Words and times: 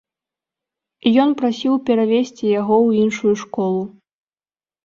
Ён 1.25 1.29
прасіў 1.41 1.75
перавесці 1.89 2.45
яго 2.61 2.75
ў 2.87 3.05
іншую 3.05 3.33
школу. 3.43 3.81